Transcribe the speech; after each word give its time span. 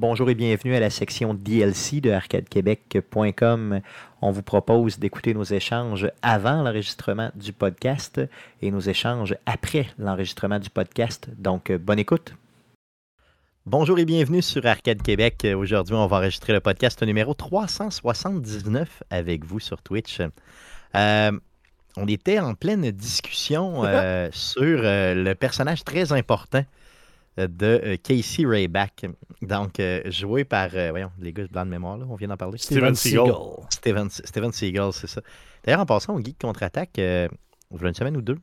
Bonjour 0.00 0.30
et 0.30 0.34
bienvenue 0.34 0.74
à 0.74 0.80
la 0.80 0.88
section 0.88 1.34
DLC 1.34 2.00
de 2.00 2.10
arcadequebec.com. 2.10 3.80
On 4.22 4.30
vous 4.30 4.42
propose 4.42 4.98
d'écouter 4.98 5.34
nos 5.34 5.44
échanges 5.44 6.10
avant 6.22 6.62
l'enregistrement 6.62 7.30
du 7.34 7.52
podcast 7.52 8.18
et 8.62 8.70
nos 8.70 8.80
échanges 8.80 9.36
après 9.44 9.88
l'enregistrement 9.98 10.58
du 10.58 10.70
podcast. 10.70 11.28
Donc, 11.36 11.70
bonne 11.70 11.98
écoute. 11.98 12.34
Bonjour 13.66 13.98
et 13.98 14.06
bienvenue 14.06 14.40
sur 14.40 14.64
Arcade 14.64 15.02
Québec. 15.02 15.46
Aujourd'hui, 15.54 15.94
on 15.94 16.06
va 16.06 16.16
enregistrer 16.16 16.54
le 16.54 16.60
podcast 16.60 17.02
numéro 17.02 17.34
379 17.34 19.02
avec 19.10 19.44
vous 19.44 19.60
sur 19.60 19.82
Twitch. 19.82 20.22
Euh, 20.94 21.32
on 21.98 22.06
était 22.06 22.38
en 22.38 22.54
pleine 22.54 22.90
discussion 22.90 23.84
euh, 23.84 24.30
sur 24.32 24.80
euh, 24.82 25.12
le 25.12 25.34
personnage 25.34 25.84
très 25.84 26.14
important 26.14 26.64
de 27.48 27.96
Casey 28.02 28.44
Rayback. 28.46 29.06
Donc, 29.42 29.80
joué 30.06 30.44
par, 30.44 30.70
voyons, 30.70 31.10
les 31.20 31.32
gars 31.32 31.44
blanc 31.50 31.64
de 31.64 31.70
mémoire, 31.70 31.98
là, 31.98 32.06
on 32.08 32.16
vient 32.16 32.28
d'en 32.28 32.36
parler. 32.36 32.58
Steven 32.58 32.94
Seagal. 32.94 33.32
Steven, 33.70 34.10
Steven 34.10 34.52
Seagal, 34.52 34.92
c'est 34.92 35.06
ça. 35.06 35.20
D'ailleurs, 35.64 35.80
en 35.80 35.86
passant 35.86 36.14
au 36.14 36.20
Geek 36.20 36.38
Contre-Attaque, 36.38 36.90
il 36.96 37.02
y 37.02 37.04
a 37.04 37.28
une 37.88 37.94
semaine 37.94 38.16
ou 38.16 38.22
deux, 38.22 38.38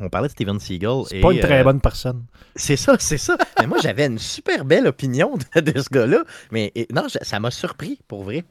on 0.00 0.08
parlait 0.08 0.28
de 0.28 0.32
Steven 0.32 0.60
Seagal. 0.60 1.04
C'est 1.06 1.20
pas 1.20 1.32
une 1.32 1.40
très 1.40 1.64
bonne 1.64 1.80
personne. 1.80 2.24
C'est 2.54 2.76
ça, 2.76 2.96
c'est 2.98 3.18
ça. 3.18 3.36
mais 3.60 3.66
moi, 3.66 3.78
j'avais 3.82 4.06
une 4.06 4.18
super 4.18 4.64
belle 4.64 4.86
opinion 4.86 5.36
de, 5.36 5.80
ce 5.80 5.88
gars-là. 5.90 6.24
Mais 6.50 6.72
non, 6.92 7.06
ça 7.08 7.40
m'a 7.40 7.50
surpris, 7.50 7.98
pour 8.06 8.24
vrai. 8.24 8.44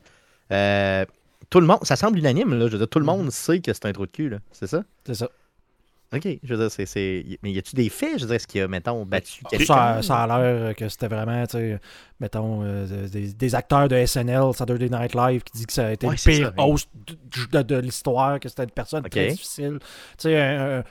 tout 1.50 1.60
le 1.60 1.68
monde, 1.68 1.80
ça 1.84 1.96
semble 1.96 2.18
unanime, 2.18 2.54
là. 2.56 2.68
Je 2.68 2.74
veux 2.74 2.78
dire, 2.80 2.90
tout 2.90 3.00
le 3.00 3.06
monde 3.06 3.32
sait 3.32 3.60
que 3.60 3.74
c'est 3.74 3.86
un 3.86 3.94
trou 3.94 4.06
de 4.06 4.12
cul, 4.12 4.30
là. 4.30 4.38
C'est 4.52 4.68
ça? 4.68 4.84
C'est 5.06 5.16
ça. 5.16 5.30
OK. 6.16 6.28
Je 6.44 6.54
veux 6.54 6.68
dire, 6.68 6.72
c'est. 6.72 7.26
Mais 7.44 7.52
y 7.52 7.58
a-tu 7.58 7.76
des 7.76 7.90
faits? 7.90 8.18
Je 8.18 8.22
veux 8.22 8.28
dire, 8.28 8.36
est-ce 8.36 8.48
qu'il 8.48 8.62
a, 8.62 8.68
mettons, 8.68 9.06
battu 9.06 9.44
quelqu'un? 9.50 10.02
Ça, 10.02 10.24
a 10.24 10.28
l'air 10.28 10.76
que 10.76 10.88
c'était 10.90 11.08
vraiment, 11.08 11.46
tu 11.46 11.58
sais, 11.58 11.80
mettons, 12.20 12.64
des, 12.84 13.56
acteurs 13.56 13.88
de 13.88 14.06
SNL, 14.06 14.54
Saturday 14.54 14.90
Night 14.90 15.14
Live, 15.14 15.44
qui 15.44 15.54
disent 15.54 15.66
que 15.66 15.74
ça 15.74 15.88
a 15.88 15.92
été 15.92 16.08
le 16.08 16.16
pire 16.16 16.54
host 16.58 16.90
de, 17.52 17.76
l'histoire, 17.78 18.40
que 18.40 18.50
c'était 18.50 18.64
une 18.64 18.72
personne 18.72 19.04
très 19.04 19.28
difficile. 19.28 19.80
Tu 20.18 20.30
sais, 20.30 20.84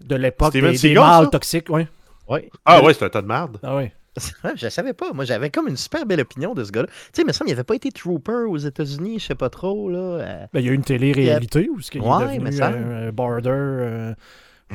de 0.00 0.16
l'époque 0.16 0.52
des, 0.52 0.72
des 0.72 0.94
mâles 0.94 1.30
toxiques, 1.30 1.66
oui. 1.68 1.86
Ouais. 2.28 2.48
Ah 2.64 2.82
ouais, 2.82 2.94
c'est 2.94 3.04
un 3.04 3.10
tas 3.10 3.22
de 3.22 3.26
merde. 3.26 3.58
Ah 3.62 3.76
oui. 3.76 3.90
je 4.56 4.68
savais 4.68 4.92
pas. 4.92 5.12
Moi, 5.12 5.24
j'avais 5.24 5.50
comme 5.50 5.68
une 5.68 5.76
super 5.76 6.04
belle 6.04 6.20
opinion 6.20 6.54
de 6.54 6.64
ce 6.64 6.70
gars-là. 6.70 6.88
Tu 6.88 6.94
sais, 7.14 7.24
mais 7.24 7.32
ça, 7.32 7.44
il 7.46 7.50
n'avait 7.50 7.64
pas 7.64 7.74
été 7.74 7.90
trooper 7.90 8.46
aux 8.46 8.58
États-Unis, 8.58 9.18
je 9.18 9.26
sais 9.26 9.34
pas 9.34 9.48
trop. 9.48 9.88
Là. 9.88 9.98
Euh. 9.98 10.46
Ben, 10.52 10.60
il 10.60 10.66
y 10.66 10.68
a 10.68 10.72
eu 10.72 10.74
une 10.74 10.84
télé-réalité 10.84 11.68
où 11.70 11.78
il 11.80 12.00
ouais, 12.00 12.08
est 12.08 12.26
devenu 12.26 12.40
mais 12.40 12.52
ça... 12.52 12.68
un, 12.68 13.10
border. 13.10 13.50
Euh, 13.50 14.14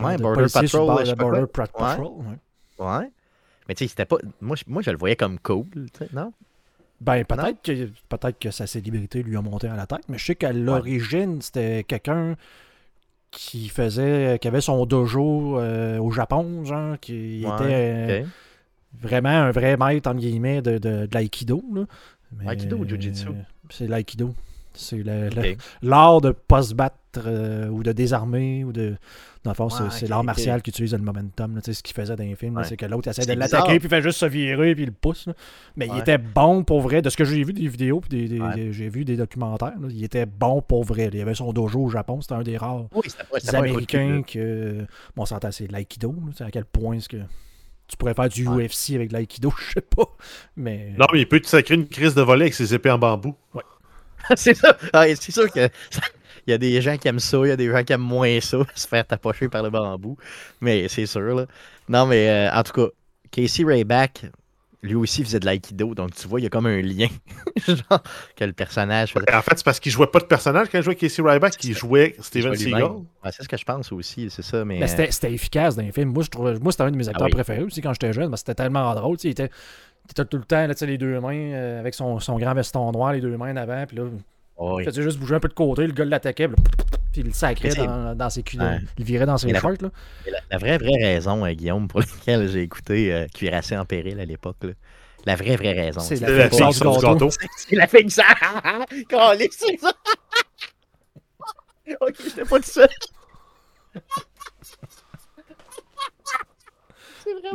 ouais, 0.04 0.18
border 0.18 0.46
patrol. 0.52 0.88
Border, 0.88 1.16
border 1.16 1.48
patrol. 1.48 2.08
Ouais. 2.80 2.86
ouais. 2.86 3.12
Mais 3.68 3.76
tu 3.76 3.84
sais, 3.84 3.90
c'était 3.90 4.06
pas. 4.06 4.18
Moi 4.42 4.56
je, 4.56 4.64
moi, 4.68 4.82
je 4.82 4.92
le 4.92 4.98
voyais 4.98 5.16
comme 5.16 5.40
cool, 5.40 5.66
non? 6.14 6.32
Ben, 7.00 7.24
peut-être 7.26 7.62
que, 7.62 7.90
peut 8.10 8.34
que 8.40 8.50
sa 8.50 8.66
célébrité 8.66 9.22
lui 9.22 9.38
a 9.38 9.42
monté 9.42 9.68
à 9.68 9.76
la 9.76 9.86
tête, 9.86 10.02
mais 10.10 10.18
je 10.18 10.26
sais 10.26 10.36
qu'à 10.36 10.52
l'origine, 10.52 11.42
c'était 11.42 11.84
quelqu'un 11.84 12.36
qui 13.30 13.70
faisait, 13.70 14.40
qui 14.40 14.48
avait 14.48 14.62
son 14.62 14.86
dojo 14.86 15.60
euh, 15.60 16.00
au 16.00 16.12
Japon, 16.12 16.66
genre, 16.66 17.00
qui 17.00 17.42
était 17.42 18.24
euh, 18.24 18.24
vraiment 19.00 19.30
un 19.30 19.52
vrai 19.52 19.78
maître, 19.78 20.10
en 20.10 20.16
guillemets, 20.16 20.64
de, 20.64 20.80
de, 20.80 21.06
de 21.06 21.10
l'aïkido. 21.14 21.64
L'aïkido 22.44 22.78
ou 22.78 22.88
Jiu-Jitsu? 22.88 23.28
c'est 23.70 23.88
l'aïkido. 23.88 24.34
C'est 24.78 25.04
l'art 25.82 26.22
de 26.22 26.32
pas 26.32 26.64
se 26.64 26.74
battre 26.74 26.96
euh, 27.26 27.68
ou 27.70 27.84
de 27.84 27.92
désarmer 27.92 28.64
ou 28.64 28.72
de. 28.72 28.96
Dans 29.44 29.52
le 29.52 29.56
fond, 29.56 29.70
c'est 29.70 30.08
l'art 30.08 30.24
martial 30.24 30.62
qui 30.62 30.72
utilise 30.72 30.92
le 30.92 31.00
momentum. 31.00 31.60
C'est 31.64 31.74
ce 31.74 31.82
qu'il 31.82 31.96
faisait 31.96 32.16
dans 32.16 32.24
les 32.24 32.36
films. 32.36 32.62
C'est 32.64 32.78
que 32.78 32.86
l'autre 32.86 33.08
essaie 33.08 33.26
de 33.26 33.34
l'attaquer 33.34 33.80
puis 33.80 33.88
il 33.88 33.90
fait 33.90 34.02
juste 34.02 34.20
se 34.20 34.26
virer 34.26 34.74
puis 34.76 34.84
il 34.84 34.88
le 34.88 34.92
pousse. 34.92 35.30
Mais 35.76 35.88
il 35.88 36.00
était 36.00 36.18
bon 36.18 36.64
pour 36.64 36.82
vrai. 36.82 37.02
De 37.02 37.10
ce 37.10 37.18
que 37.18 37.26
j'ai 37.26 37.44
vu 37.44 37.54
des 37.54 37.68
vidéos 37.68 38.02
puis 38.02 38.28
des, 38.28 38.74
j'ai 38.74 38.90
vu 38.90 39.06
des 39.06 39.16
documentaires, 39.16 39.74
il 39.90 40.04
était 40.04 40.26
bon 40.26 40.62
pour 40.62 40.84
vrai. 40.84 41.10
Il 41.14 41.22
avait 41.22 41.36
son 41.36 41.54
dojo 41.54 41.86
au 41.86 41.90
Japon. 41.90 42.22
C'était 42.22 42.36
un 42.36 42.44
des 42.44 42.58
rares 42.58 42.86
Américains 43.54 44.22
que. 44.22 44.86
Bon, 45.16 45.24
on 45.30 45.52
c'est 45.52 45.72
l'aïkido. 45.72 46.14
À 46.40 46.52
quel 46.52 46.66
point 46.66 46.96
est-ce 46.96 47.10
que 47.10 47.18
tu 47.88 47.96
pourrais 47.96 48.14
faire 48.14 48.30
du 48.30 48.46
UFC 48.46 48.96
avec 48.96 49.12
l'aïkido, 49.12 49.54
je 49.58 49.74
sais 49.74 49.82
pas. 49.82 50.10
Mais... 50.56 50.94
Non, 50.98 51.06
mais 51.14 51.22
il 51.22 51.28
peut 51.28 51.40
te 51.40 51.48
sacrer 51.48 51.76
une 51.76 51.88
crise 51.88 52.14
de 52.16 52.22
volet 52.22 52.44
avec 52.44 52.54
ses 52.54 52.74
épées 52.74 52.92
en 52.92 52.98
bambou. 52.98 53.36
Ouais. 53.54 53.64
c'est 54.36 54.54
ça. 54.54 54.78
Ah, 54.94 55.06
c'est 55.16 55.32
sûr 55.32 55.52
que. 55.52 55.70
Il 56.46 56.52
y 56.52 56.54
a 56.54 56.58
des 56.58 56.82
gens 56.82 56.98
qui 56.98 57.10
aiment 57.10 57.20
ça, 57.20 57.38
il 57.44 57.50
y 57.50 57.52
a 57.52 57.58
des 57.58 57.70
gens 57.70 57.84
qui 57.84 57.92
aiment 57.92 58.02
moins 58.02 58.40
ça, 58.40 58.60
se 58.76 58.88
faire 58.88 59.06
tapocher 59.06 59.50
par 59.50 59.64
le 59.64 59.70
bambou. 59.70 60.18
Mais 60.62 60.88
c'est 60.88 61.06
sûr, 61.06 61.36
là. 61.36 61.46
Non, 61.90 62.06
mais 62.06 62.30
euh, 62.30 62.52
en 62.54 62.64
tout 62.64 62.72
cas, 62.72 62.88
Casey 63.32 63.66
Rayback, 63.66 64.26
lui 64.82 64.96
aussi 64.96 65.24
faisait 65.24 65.40
de 65.40 65.46
l'aïkido, 65.46 65.94
donc 65.94 66.16
tu 66.16 66.26
vois, 66.28 66.40
il 66.40 66.44
y 66.44 66.46
a 66.46 66.50
comme 66.50 66.68
un 66.68 66.82
lien. 66.82 67.08
genre, 67.68 68.02
que 68.36 68.46
le 68.46 68.54
personnage 68.54 69.12
faisait. 69.12 69.34
En 69.34 69.42
fait, 69.42 69.58
c'est 69.58 69.66
parce 69.66 69.80
qu'il 69.82 69.92
jouait 69.92 70.08
pas 70.08 70.20
de 70.20 70.26
personnage 70.26 70.70
quand 70.72 70.78
il 70.78 70.84
jouait 70.84 70.96
Casey 70.96 71.22
Rayback, 71.22 71.58
qu'il 71.58 71.76
jouait 71.76 72.16
Steven 72.22 72.56
Seagal. 72.56 72.92
c'est 73.26 73.44
ce 73.44 73.50
que 73.50 73.58
je 73.58 73.66
pense 73.66 73.92
aussi, 73.92 74.30
c'est 74.30 74.42
ça. 74.42 74.64
Mais, 74.64 74.80
mais 74.80 74.88
c'était 74.88 75.34
efficace 75.34 75.76
dans 75.76 75.84
les 75.84 75.92
films. 75.92 76.14
Moi, 76.14 76.24
je 76.24 76.60
moi 76.60 76.72
c'était 76.72 76.84
un 76.84 76.92
de 76.92 76.98
mes 76.98 77.08
ah 77.08 77.12
acteurs 77.12 77.30
préférés 77.30 77.64
aussi 77.64 77.82
quand 77.82 77.94
j'étais 77.94 78.14
jeune, 78.14 78.34
c'était 78.38 78.56
tellement 78.56 78.94
drôle. 78.96 79.18
Il 79.24 79.32
était, 79.32 79.50
était 80.12 80.26
tout 80.26 80.38
le 80.38 80.44
temps, 80.44 80.68
là, 80.68 80.74
les 80.82 80.98
deux 80.98 81.20
mains, 81.20 81.54
euh, 81.54 81.80
avec 81.80 81.94
son, 81.94 82.20
son 82.20 82.38
grand 82.38 82.54
veston 82.54 82.92
noir, 82.92 83.14
les 83.14 83.22
deux 83.22 83.36
mains 83.38 83.54
en 83.54 83.58
avant, 83.58 83.86
puis 83.86 83.98
là. 83.98 84.04
Oh, 84.60 84.80
il 84.80 84.86
faisait 84.86 85.04
juste 85.04 85.20
bouger 85.20 85.36
un 85.36 85.40
peu 85.40 85.50
de 85.50 85.54
côté, 85.54 85.86
le 85.86 85.94
gars 85.94 86.06
l'attaquait, 86.06 86.48
puis 86.48 87.22
il 87.22 87.26
le 87.28 87.32
sacrait 87.32 87.70
dans, 87.76 88.16
dans, 88.16 88.30
ses 88.30 88.42
culottes. 88.42 88.82
Il 88.98 89.06
virait 89.06 89.28
dans 89.28 89.38
ses 89.38 89.54
shorts. 89.54 89.82
Là. 89.82 89.90
La, 90.50 90.58
vraie, 90.58 90.78
vraie 90.78 90.98
raison, 91.00 91.46
euh, 91.46 91.52
Guillaume, 91.52 91.88
pour 91.88 92.00
laquelle 92.18 92.50
j'ai 92.50 92.64
écouté 92.64 93.14
euh, 93.14 93.28
Cuirassé 93.34 93.78
en 93.78 93.86
péril 93.86 94.20
à 94.20 94.26
l'époque, 94.26 94.58
la 95.26 95.36
vraie, 95.36 95.58
vraie 95.58 95.74
raison. 95.74 96.00
C'est 96.00 96.20
la 96.22 96.50
fixation 96.50 96.98
du 96.98 97.06
gâteau. 97.06 97.30
C'est 97.58 97.76
la 97.76 97.88
fixation. 97.88 98.24
c'est 99.52 99.78
ça. 99.78 99.94
ok, 102.02 102.16
j'étais 102.24 102.46
pas 102.46 102.60
tout 102.60 102.66
seul. 102.66 102.90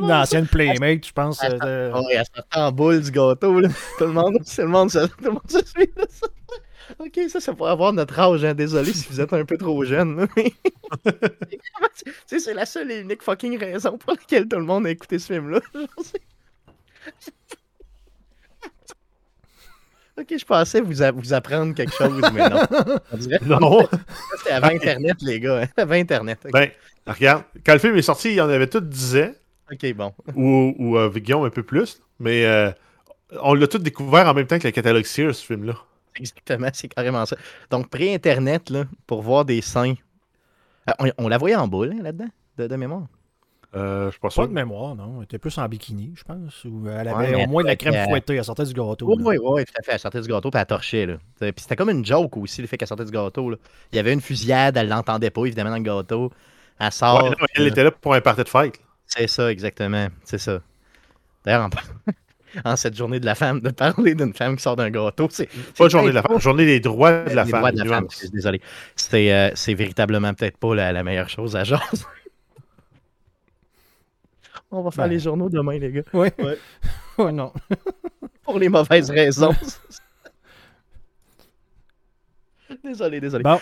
Une 0.02 0.12
ancienne 0.12 0.46
playmate, 0.46 1.06
je 1.06 1.12
pense. 1.12 1.42
Elle, 1.42 1.58
euh, 1.62 1.92
de... 1.92 1.98
elle 2.10 2.24
en 2.54 2.72
boule 2.72 3.00
du 3.00 3.10
gâteau. 3.10 3.60
Là. 3.60 3.68
Tout 3.98 4.04
le 4.04 4.12
monde, 4.12 4.38
tout 4.44 4.60
le 4.60 4.68
monde, 4.68 4.90
se, 4.90 5.06
tout 5.06 5.24
le 5.24 5.30
monde 5.30 5.50
se 5.50 5.64
suit 5.64 5.86
de 5.86 6.06
ça. 6.08 6.26
Ok, 6.98 7.18
ça, 7.28 7.40
ça 7.40 7.54
pourrait 7.54 7.70
avoir 7.70 7.92
notre 7.92 8.18
âge. 8.18 8.44
Hein. 8.44 8.54
Désolé 8.54 8.92
si 8.92 9.06
vous 9.08 9.20
êtes 9.20 9.32
un 9.32 9.44
peu 9.44 9.56
trop 9.56 9.84
jeune. 9.84 10.26
c'est 12.26 12.54
la 12.54 12.66
seule 12.66 12.90
et 12.90 13.00
unique 13.00 13.22
fucking 13.22 13.58
raison 13.58 13.96
pour 13.96 14.12
laquelle 14.12 14.48
tout 14.48 14.58
le 14.58 14.64
monde 14.64 14.86
a 14.86 14.90
écouté 14.90 15.18
ce 15.18 15.32
film-là. 15.32 15.60
Ok, 20.18 20.26
je 20.38 20.44
pensais 20.44 20.82
vous, 20.82 20.92
vous 21.14 21.32
apprendre 21.32 21.74
quelque 21.74 21.94
chose, 21.94 22.20
mais 22.34 22.46
non. 22.46 22.60
Non. 23.58 23.88
C'était 24.36 24.50
avant 24.52 24.68
Internet, 24.68 25.16
les 25.22 25.40
gars. 25.40 25.62
Hein. 25.62 25.68
Avant 25.74 25.94
Internet. 25.94 26.46
Ben, 26.52 26.68
regarde, 27.06 27.44
quand 27.64 27.72
le 27.72 27.78
film 27.78 27.96
est 27.96 28.02
sorti, 28.02 28.28
il 28.28 28.34
y 28.34 28.40
en 28.42 28.48
avait 28.50 28.66
tout 28.66 28.80
10 28.80 29.16
ans. 29.16 29.32
Ok, 29.72 29.94
bon. 29.94 30.12
Ou, 30.36 30.74
ou 30.78 30.98
euh, 30.98 31.10
Guillaume 31.10 31.44
un 31.44 31.50
peu 31.50 31.62
plus. 31.62 32.02
Mais 32.18 32.44
euh, 32.44 32.70
on 33.40 33.54
l'a 33.54 33.66
tout 33.66 33.78
découvert 33.78 34.26
en 34.26 34.34
même 34.34 34.46
temps 34.46 34.58
que 34.58 34.66
le 34.66 34.72
catalogue 34.72 35.04
Sears, 35.04 35.34
ce 35.34 35.44
film-là. 35.44 35.74
Exactement, 36.16 36.68
c'est 36.72 36.88
carrément 36.88 37.24
ça. 37.24 37.36
Donc, 37.70 37.88
pré-internet, 37.88 38.70
là, 38.70 38.84
pour 39.06 39.22
voir 39.22 39.44
des 39.44 39.62
seins. 39.62 39.94
Euh, 40.88 41.10
on, 41.16 41.28
la 41.28 41.38
voyait 41.38 41.56
en 41.56 41.68
boule, 41.68 41.94
hein, 41.96 42.02
là-dedans, 42.02 42.28
de, 42.58 42.76
mémoire? 42.76 43.06
Euh, 43.74 44.10
je 44.10 44.18
pense 44.18 44.34
pas. 44.34 44.46
de 44.46 44.52
mémoire, 44.52 44.94
non. 44.94 45.18
Elle 45.18 45.24
était 45.24 45.38
plus 45.38 45.56
en 45.56 45.66
bikini, 45.66 46.12
je 46.14 46.24
pense. 46.24 46.64
Ou 46.64 46.86
elle 46.88 47.08
avait 47.08 47.44
au 47.44 47.46
moins 47.46 47.62
de 47.62 47.68
la 47.68 47.76
crème 47.76 48.06
fouettée. 48.06 48.34
Elle 48.34 48.44
sortait 48.44 48.66
du 48.66 48.74
gâteau. 48.74 49.06
Oui, 49.06 49.16
oui, 49.24 49.36
oui, 49.40 49.64
tout 49.64 49.72
à 49.78 49.82
fait. 49.82 49.92
Elle 49.92 49.98
sortait 49.98 50.20
du 50.20 50.28
gâteau 50.28 50.50
puis 50.50 50.60
elle 50.60 50.66
torchait. 50.66 51.06
Là. 51.06 51.14
Puis 51.38 51.52
c'était 51.56 51.76
comme 51.76 51.88
une 51.88 52.04
joke 52.04 52.36
aussi, 52.36 52.60
le 52.60 52.66
fait 52.66 52.76
qu'elle 52.76 52.88
sortait 52.88 53.06
du 53.06 53.10
gâteau. 53.10 53.48
Là. 53.48 53.56
Il 53.90 53.96
y 53.96 53.98
avait 53.98 54.12
une 54.12 54.20
fusillade, 54.20 54.76
elle 54.76 54.88
l'entendait 54.88 55.30
pas, 55.30 55.46
évidemment, 55.46 55.70
dans 55.70 55.76
le 55.76 55.82
gâteau. 55.82 56.30
Elle 56.78 56.92
sort. 56.92 57.34
elle 57.54 57.68
était 57.68 57.84
là 57.84 57.90
pour 57.90 58.12
un 58.12 58.20
party 58.20 58.44
de 58.44 58.48
fête. 58.48 58.78
C'est 59.14 59.26
ça, 59.26 59.52
exactement. 59.52 60.08
C'est 60.24 60.38
ça. 60.38 60.60
D'ailleurs, 61.44 61.68
en... 62.64 62.76
cette 62.76 62.96
journée 62.96 63.20
de 63.20 63.26
la 63.26 63.34
femme, 63.34 63.60
de 63.60 63.68
parler 63.70 64.14
d'une 64.14 64.32
femme 64.32 64.56
qui 64.56 64.62
sort 64.62 64.76
d'un 64.76 64.88
gâteau, 64.88 65.28
c'est. 65.30 65.48
Pas 65.76 65.88
journée 65.88 66.08
de 66.08 66.14
la 66.14 66.22
femme, 66.22 66.40
journée 66.40 66.64
des 66.64 66.80
droits 66.80 67.24
de 67.24 67.34
la 67.34 67.44
femme. 67.44 67.60
Droits 67.60 67.72
de 67.72 67.78
la 67.78 67.84
femme 67.84 68.08
désolé. 68.32 68.62
Euh, 69.14 69.50
c'est 69.54 69.74
véritablement 69.74 70.32
peut-être 70.32 70.56
pas 70.56 70.74
la, 70.74 71.02
meilleure 71.02 71.28
chose 71.28 71.56
à 71.56 71.64
genre. 71.64 71.86
On 74.70 74.80
va 74.80 74.90
faire 74.90 75.04
ben. 75.04 75.10
les 75.10 75.18
journaux 75.18 75.50
demain, 75.50 75.78
les 75.78 75.92
gars. 75.92 76.02
Oui. 76.14 76.28
Ouais. 76.38 76.58
ouais 77.18 77.32
non. 77.32 77.52
Pour 78.42 78.58
les 78.58 78.70
mauvaises 78.70 79.10
raisons. 79.10 79.54
Désolé, 82.84 83.20
désolé. 83.20 83.44
Bon, 83.44 83.58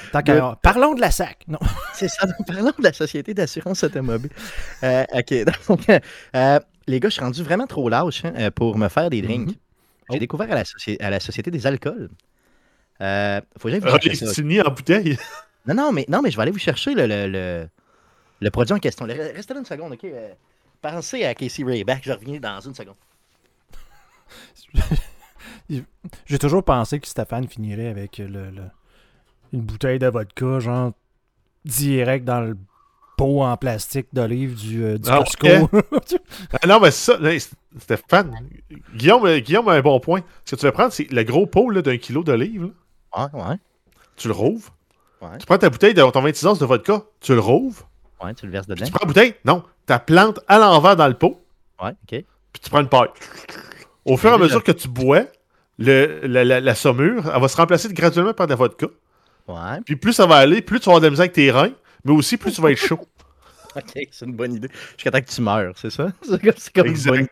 parlons 0.63 0.95
de 0.95 1.01
la 1.01 1.11
SAC. 1.11 1.45
Non. 1.47 1.59
C'est 1.95 2.09
ça, 2.09 2.27
parlons 2.47 2.73
de 2.79 2.83
la 2.83 2.93
Société 2.93 3.35
d'assurance 3.35 3.83
automobile. 3.85 4.31
Euh, 4.83 5.05
OK, 5.13 5.35
donc, 5.69 5.81
euh, 6.35 6.61
les 6.87 7.01
gars, 7.01 7.09
je 7.09 7.15
suis 7.15 7.23
rendu 7.23 7.43
vraiment 7.43 7.67
trop 7.67 7.89
lâche 7.89 8.25
hein, 8.25 8.33
euh, 8.37 8.51
pour 8.51 8.79
me 8.79 8.89
faire 8.89 9.11
des 9.11 9.21
drinks. 9.23 9.51
Mm-hmm. 9.51 10.11
J'ai 10.11 10.17
oh. 10.17 10.19
découvert 10.19 10.51
à 10.51 10.55
la, 10.55 10.65
à 11.01 11.11
la, 11.11 11.21
Société 11.21 11.51
des 11.51 11.67
alcools. 11.67 12.09
Euh, 13.01 13.41
faut 13.59 13.69
que 13.69 13.75
j'aille 13.81 14.63
en 14.63 14.71
bouteille. 14.71 15.19
Non, 15.67 15.75
non, 15.75 15.93
mais, 15.93 16.07
non, 16.09 16.23
mais 16.23 16.31
je 16.31 16.37
vais 16.37 16.43
aller 16.43 16.53
vous 16.53 16.59
chercher 16.59 16.95
le, 16.95 17.07
le, 17.07 17.69
le, 18.41 18.51
produit 18.51 18.73
en 18.73 18.79
question. 18.79 19.05
Restez 19.05 19.53
là 19.53 19.61
une 19.61 19.67
seconde, 19.67 19.93
OK? 19.93 20.07
pensez 20.81 21.27
à 21.27 21.35
Casey 21.35 21.63
Rayback, 21.65 22.03
je 22.03 22.13
reviens 22.13 22.41
dans 22.41 22.61
une 22.61 22.75
seconde. 22.75 22.95
J'ai 25.69 26.39
toujours 26.39 26.65
pensé 26.65 26.99
que 26.99 27.07
Stéphane 27.07 27.47
finirait 27.47 27.89
avec 27.89 28.19
le, 28.19 28.51
une 29.53 29.61
bouteille 29.61 29.99
de 29.99 30.07
vodka, 30.07 30.61
genre 30.61 30.93
direct 31.65 32.25
dans 32.25 32.41
le 32.41 32.57
pot 33.17 33.43
en 33.43 33.57
plastique 33.57 34.07
d'olive 34.13 34.55
du, 34.55 34.83
euh, 34.83 34.99
du 34.99 35.11
ah, 35.11 35.19
Costco. 35.19 35.47
ah, 36.63 36.67
non, 36.67 36.81
mais 36.81 36.91
ça, 36.91 37.19
Stéphane, 37.79 38.35
Guillaume, 38.95 39.27
euh, 39.27 39.39
Guillaume 39.41 39.69
a 39.69 39.73
un 39.73 39.81
bon 39.81 40.01
point. 40.01 40.23
Ce 40.45 40.55
que 40.55 40.61
tu 40.61 40.67
vas 40.67 40.73
prendre, 40.73 40.93
c'est 40.93 41.11
le 41.11 41.23
gros 41.23 41.47
pot 41.47 41.71
d'un 41.73 41.99
kilo 41.99 42.23
d'olive. 42.23 42.71
Ouais, 43.17 43.25
ouais. 43.35 43.57
Tu 44.17 44.29
le 44.29 44.35
rouvres. 44.35 44.73
Ouais. 45.21 45.37
Tu 45.39 45.47
prends 45.47 45.59
ta 45.59 45.69
bouteille 45.69 45.95
de 45.95 46.03
ton 46.03 46.21
26 46.21 46.47
onces 46.47 46.59
de 46.59 46.65
vodka, 46.65 47.03
tu 47.21 47.35
le 47.35 47.41
rouvres. 47.41 47.89
Ouais, 48.25 48.33
tu 48.35 48.47
le 48.47 48.53
verses 48.53 48.67
dedans. 48.67 48.85
tu 48.85 48.91
prends 48.91 49.05
la 49.05 49.07
bouteille, 49.07 49.35
non, 49.45 49.63
tu 49.87 49.93
la 49.93 49.99
plantes 49.99 50.41
à 50.49 50.59
l'envers 50.59 50.97
dans 50.97 51.09
le 51.09 51.15
pot. 51.15 51.43
Ouais, 51.83 51.91
ok. 51.91 52.25
Puis 52.53 52.61
tu 52.63 52.71
prends 52.71 52.81
une 52.81 52.89
paille. 52.89 53.09
Au 54.05 54.17
fur 54.17 54.31
et 54.31 54.35
à 54.35 54.39
mesure 54.39 54.65
que 54.65 54.73
tu 54.73 54.89
bois, 54.89 55.25
le, 55.79 56.21
la, 56.25 56.61
la, 56.61 56.75
saumure, 56.75 57.31
elle 57.35 57.41
va 57.41 57.49
se 57.49 57.57
remplacer 57.57 57.93
graduellement 57.93 58.35
par 58.35 58.47
de 58.47 58.53
la 58.53 58.57
vodka. 58.57 58.87
Ouais. 59.51 59.81
Puis 59.85 59.97
plus 59.97 60.13
ça 60.13 60.27
va 60.27 60.37
aller, 60.37 60.63
plus 60.63 60.81
tu 60.81 60.87
vas 60.87 60.93
avoir 60.93 61.01
de 61.01 61.07
la 61.07 61.11
misère 61.11 61.25
avec 61.25 61.33
tes 61.33 61.51
reins, 61.51 61.73
mais 62.05 62.13
aussi 62.13 62.37
plus 62.37 62.53
tu 62.53 62.61
vas 62.61 62.71
être 62.71 62.79
chaud. 62.79 63.01
ok, 63.77 64.09
c'est 64.11 64.27
une 64.27 64.35
bonne 64.35 64.55
idée. 64.55 64.69
Jusqu'à 64.97 65.11
temps 65.11 65.21
que 65.21 65.31
tu 65.31 65.41
meurs, 65.43 65.75
c'est 65.77 65.91
ça? 65.91 66.13
C'est 66.23 66.73
comme, 66.73 66.87
exact. 66.87 67.15
Une 67.15 67.27
bonne 67.27 67.29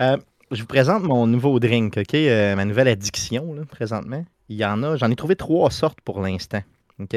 euh, 0.00 0.16
je 0.50 0.60
vous 0.62 0.66
présente 0.66 1.04
mon 1.04 1.26
nouveau 1.26 1.60
drink, 1.60 1.96
OK? 1.96 2.14
Euh, 2.14 2.56
ma 2.56 2.64
nouvelle 2.64 2.88
addiction, 2.88 3.54
là, 3.54 3.62
présentement. 3.64 4.24
Il 4.48 4.56
y 4.56 4.64
en 4.64 4.82
a, 4.82 4.96
j'en 4.96 5.10
ai 5.10 5.16
trouvé 5.16 5.36
trois 5.36 5.70
sortes 5.70 6.00
pour 6.00 6.20
l'instant, 6.20 6.62
OK? 6.98 7.16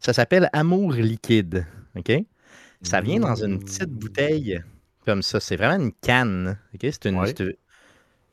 Ça 0.00 0.12
s'appelle 0.12 0.48
Amour 0.52 0.92
liquide, 0.92 1.66
OK? 1.96 2.12
Ça 2.82 3.00
vient 3.00 3.20
dans 3.20 3.34
une 3.34 3.58
petite 3.58 3.90
bouteille 3.90 4.60
comme 5.04 5.22
ça. 5.22 5.40
C'est 5.40 5.56
vraiment 5.56 5.82
une 5.82 5.92
canne, 5.92 6.58
OK? 6.74 6.80
C'est 6.82 7.06
une, 7.06 7.18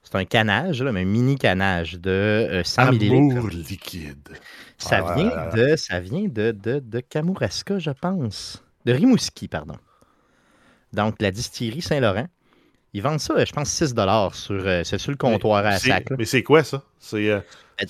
c'est 0.05 0.15
un 0.15 0.25
canage, 0.25 0.83
là, 0.83 0.91
un 0.91 1.03
mini 1.03 1.35
canage 1.35 1.93
de 1.93 2.61
100 2.63 2.81
euh, 2.81 2.87
Amour 2.87 3.49
liquide. 3.49 4.29
Ça 4.77 5.03
ah 5.03 5.15
vient 5.15 5.31
de, 5.55 5.75
ça 5.75 5.99
vient 5.99 6.27
de, 6.27 6.51
de, 6.51 6.79
de 6.79 6.99
Kamouraska, 6.99 7.79
je 7.79 7.89
pense. 7.89 8.63
De 8.85 8.93
Rimouski, 8.93 9.47
pardon. 9.47 9.77
Donc, 10.93 11.15
la 11.19 11.31
distillerie 11.31 11.81
Saint-Laurent. 11.81 12.27
Ils 12.93 13.01
vendent 13.01 13.19
ça, 13.19 13.43
je 13.43 13.51
pense, 13.51 13.69
6 13.69 13.87
sur, 13.87 13.95
euh, 14.51 14.83
c'est 14.85 14.97
sur 14.99 15.11
le 15.11 15.17
comptoir 15.17 15.65
à 15.65 15.79
sac. 15.79 16.07
Mais 16.17 16.23
c'est 16.23 16.43
quoi 16.43 16.63
ça? 16.63 16.83
C'est 16.99 17.29
euh, 17.29 17.39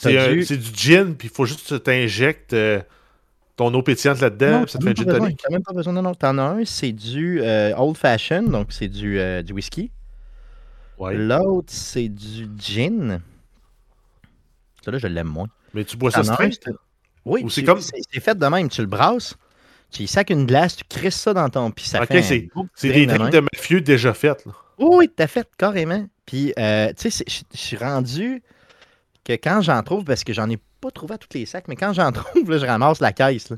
ben, 0.04 0.42
du... 0.42 0.60
gin, 0.74 1.16
puis 1.16 1.28
il 1.28 1.34
faut 1.34 1.46
juste 1.46 1.68
que 1.68 1.76
tu 1.76 1.82
t'injectes 1.82 2.56
ton 3.56 3.74
eau 3.74 3.84
pétillante 3.84 4.20
là-dedans, 4.22 4.66
ça 4.68 4.80
te 4.80 4.84
fait 4.84 4.90
un 4.90 4.96
gin 4.96 5.06
tonic. 5.06 5.44
Même 5.52 5.64
pas 5.64 5.74
besoin, 5.74 5.94
non, 5.94 6.02
non. 6.02 6.16
T'en 6.16 6.38
as 6.38 6.44
un, 6.44 6.66
c'est 6.66 6.92
du 6.94 7.42
old 7.78 7.98
fashion, 7.98 8.44
donc 8.44 8.72
c'est 8.72 8.88
du, 8.88 9.20
du 9.44 9.54
whisky. 9.54 9.92
L'autre, 11.00 11.72
c'est 11.72 12.10
du 12.10 12.48
gin. 12.58 13.22
Ça, 14.84 14.92
là, 14.92 14.98
je 14.98 15.08
l'aime 15.08 15.28
moins. 15.28 15.48
Mais 15.74 15.84
tu 15.84 15.98
bois 15.98 16.12
ça 16.12 16.24
straight? 16.24 16.64
Oui, 17.26 17.46
c'est 17.50 17.64
comme... 17.64 17.82
C'est 17.82 18.20
fait 18.20 18.38
de 18.38 18.46
même. 18.46 18.70
Tu 18.70 18.82
le 18.82 18.88
brasses, 18.88 19.36
tu 19.92 20.04
y 20.04 20.08
sacs 20.08 20.30
une 20.30 20.46
glace, 20.46 20.76
tu 20.76 20.84
crisses 20.88 21.20
ça 21.20 21.34
dans 21.34 21.50
ton... 21.50 21.72
Puis 21.72 21.86
ça 21.86 22.06
fait 22.06 22.22
c'est 22.22 22.90
des 22.90 23.06
drinks 23.06 23.32
de, 23.32 23.40
mafieux 23.40 23.82
déjà 23.82 24.14
faits. 24.14 24.46
Là. 24.46 24.52
Oui, 24.78 25.10
t'as 25.14 25.28
fait, 25.28 25.48
carrément. 25.58 26.06
Puis, 26.26 26.54
euh, 26.60 26.92
tu 26.98 27.10
sais, 27.10 27.26
je 27.28 27.58
suis 27.58 27.78
rendu 27.78 28.44
que 29.24 29.34
quand 29.34 29.62
j'en 29.62 29.82
trouve, 29.84 30.04
parce 30.04 30.24
que 30.24 30.34
j'en 30.34 30.50
ai 30.50 30.60
pas 30.82 30.92
trouvé 30.92 31.16
à 31.16 31.18
tous 31.18 31.36
les 31.38 31.46
sacs, 31.46 31.68
mais 31.68 31.76
quand 31.76 31.94
j'en 31.94 32.12
trouve, 32.14 32.50
là, 32.52 32.58
je 32.58 32.66
ramasse 32.66 33.00
la 33.00 33.12
caisse. 33.12 33.50
Là. 33.50 33.58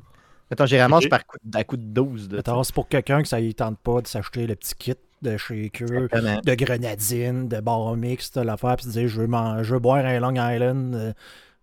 Attends, 0.50 0.66
j'ai 0.66 0.82
ramasse 0.82 1.08
par 1.08 1.26
coup, 1.26 1.38
à 1.54 1.64
coup 1.64 1.78
de 1.78 1.84
12. 1.84 2.30
Attends, 2.38 2.64
c'est 2.64 2.74
pour 2.74 2.88
quelqu'un 2.88 3.22
que 3.22 3.28
ça 3.28 3.42
ne 3.42 3.52
tente 3.52 3.78
pas 3.80 4.02
de 4.02 4.08
s'acheter 4.08 4.48
le 4.48 4.56
petit 4.56 4.76
kit 4.76 4.94
de 5.22 5.38
shaker, 5.38 6.08
de 6.44 6.56
grenadine, 6.56 7.48
de 7.48 7.60
bar 7.60 7.96
mix, 7.96 8.36
l'affaire, 8.36 8.76
puis 8.78 8.88
dire 8.88 9.08
je 9.08 9.22
veux, 9.22 9.28
je 9.64 9.74
veux 9.74 9.80
boire 9.80 10.06
un 10.06 10.20
Long 10.20 10.36
Island, 10.36 10.96
euh, 10.96 11.14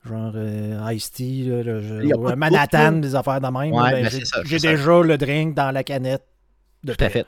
genre 0.05 0.33
euh, 0.35 0.93
Ice 0.93 1.11
Tea, 1.13 1.45
le, 1.47 2.35
Manhattan, 2.37 2.93
des 2.93 3.15
affaires 3.15 3.41
de 3.41 3.47
même. 3.47 3.71
Ben, 3.71 4.03
ben, 4.03 4.45
j'ai 4.45 4.59
déjà 4.59 5.03
le 5.03 5.17
drink 5.17 5.55
dans 5.55 5.71
la 5.71 5.85
canette. 5.85 6.25
De 6.83 6.93
Tout 6.93 7.05
à 7.05 7.09
fait. 7.09 7.27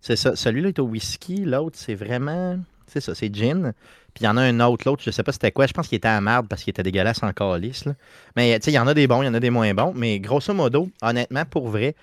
C'est 0.00 0.16
ça. 0.16 0.36
Celui-là 0.36 0.68
est 0.68 0.78
au 0.78 0.84
whisky, 0.84 1.44
l'autre, 1.44 1.78
c'est 1.78 1.94
vraiment. 1.94 2.58
C'est 2.86 3.00
ça, 3.00 3.14
c'est 3.14 3.34
gin. 3.34 3.72
Puis 4.12 4.22
il 4.22 4.26
y 4.26 4.28
en 4.28 4.36
a 4.36 4.42
un 4.42 4.60
autre, 4.60 4.84
l'autre, 4.86 5.02
je 5.04 5.10
sais 5.10 5.22
pas 5.24 5.32
c'était 5.32 5.50
quoi. 5.50 5.66
Je 5.66 5.72
pense 5.72 5.88
qu'il 5.88 5.96
était 5.96 6.08
à 6.08 6.20
merde 6.20 6.46
parce 6.48 6.62
qu'il 6.62 6.70
était 6.70 6.82
dégueulasse 6.84 7.22
en 7.22 7.32
calice. 7.32 7.86
Là. 7.86 7.94
Mais 8.36 8.56
tu 8.60 8.66
sais, 8.66 8.70
il 8.70 8.74
y 8.74 8.78
en 8.78 8.86
a 8.86 8.94
des 8.94 9.08
bons, 9.08 9.22
il 9.22 9.26
y 9.26 9.28
en 9.28 9.34
a 9.34 9.40
des 9.40 9.50
moins 9.50 9.72
bons. 9.74 9.92
Mais 9.96 10.20
grosso 10.20 10.54
modo, 10.54 10.88
honnêtement, 11.02 11.44
pour 11.46 11.68
vrai, 11.68 11.96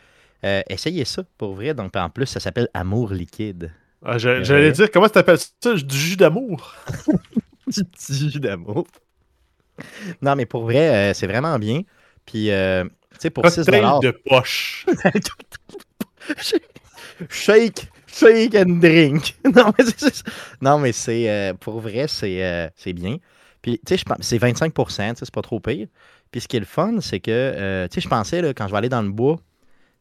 euh, 0.43 0.61
essayez 0.67 1.05
ça, 1.05 1.23
pour 1.37 1.55
vrai. 1.55 1.73
Donc, 1.73 1.95
en 1.95 2.09
plus, 2.09 2.25
ça 2.25 2.39
s'appelle 2.39 2.67
Amour 2.73 3.11
liquide. 3.11 3.71
Ah, 4.03 4.17
J'allais 4.17 4.71
dire, 4.71 4.89
comment 4.91 5.09
tu 5.09 5.19
appelles 5.19 5.37
ça? 5.37 5.73
Du 5.75 5.95
jus 5.95 6.17
d'amour? 6.17 6.75
du 7.67 7.83
petit 7.83 8.29
jus 8.31 8.39
d'amour. 8.39 8.87
Non, 10.21 10.35
mais 10.35 10.45
pour 10.45 10.63
vrai, 10.63 11.11
euh, 11.11 11.13
c'est 11.13 11.27
vraiment 11.27 11.57
bien. 11.59 11.81
Puis, 12.25 12.51
euh, 12.51 12.83
tu 12.83 13.17
sais, 13.19 13.29
pour 13.29 13.47
6 13.47 13.65
de 13.65 14.11
poche. 14.27 14.85
shake, 17.29 17.87
shake 18.07 18.55
and 18.55 18.79
drink. 18.79 19.35
non, 20.61 20.79
mais 20.79 20.91
c'est 20.91 21.53
pour 21.59 21.79
vrai, 21.79 22.07
c'est 22.07 22.93
bien. 22.93 23.17
Puis, 23.61 23.79
tu 23.85 23.95
sais, 23.95 24.03
c'est 24.21 24.39
25% 24.39 25.13
c'est 25.15 25.31
pas 25.31 25.41
trop 25.43 25.59
pire. 25.59 25.87
Puis, 26.31 26.41
ce 26.41 26.47
qui 26.47 26.57
est 26.57 26.61
le 26.61 26.65
fun, 26.65 26.99
c'est 27.01 27.19
que, 27.19 27.85
tu 27.87 27.95
sais, 27.95 28.01
je 28.01 28.09
pensais, 28.09 28.41
là, 28.41 28.53
quand 28.55 28.65
je 28.65 28.71
vais 28.71 28.77
aller 28.77 28.89
dans 28.89 29.03
le 29.03 29.11
bois, 29.11 29.37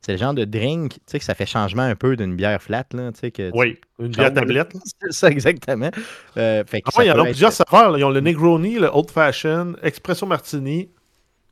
c'est 0.01 0.13
le 0.13 0.19
genre 0.19 0.33
de 0.33 0.45
drink, 0.45 0.95
tu 0.95 1.01
sais, 1.07 1.19
que 1.19 1.25
ça 1.25 1.35
fait 1.35 1.47
changement 1.47 1.83
un 1.83 1.95
peu 1.95 2.17
d'une 2.17 2.35
bière 2.35 2.61
flat, 2.63 2.87
là, 2.95 3.13
tu 3.13 3.21
sais, 3.21 3.31
que... 3.31 3.51
Oui, 3.53 3.79
une 3.99 4.09
bière 4.09 4.33
tablette. 4.33 4.73
C'est 5.01 5.13
ça, 5.13 5.29
exactement. 5.29 5.91
Euh, 6.39 6.65
fait 6.65 6.83
ah, 6.87 7.05
il 7.05 7.09
y 7.09 7.11
en 7.11 7.19
a 7.19 7.25
plusieurs 7.25 7.53
saveurs, 7.53 7.99
Ils 7.99 8.05
ont 8.05 8.11
le 8.11 8.21
Negroni, 8.21 8.79
le 8.79 8.89
Old 8.91 9.11
Fashion, 9.11 9.75
Espresso 9.83 10.25
Martini. 10.25 10.91